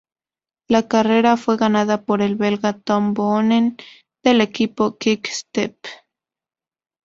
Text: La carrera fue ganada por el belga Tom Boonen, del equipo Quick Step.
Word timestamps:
La 0.67 0.87
carrera 0.87 1.37
fue 1.37 1.57
ganada 1.57 2.01
por 2.05 2.23
el 2.23 2.35
belga 2.35 2.73
Tom 2.73 3.13
Boonen, 3.13 3.77
del 4.23 4.41
equipo 4.41 4.97
Quick 4.97 5.27
Step. 5.29 5.77